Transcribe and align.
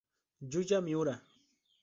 Yuya 0.51 0.81
Miura 0.81 1.13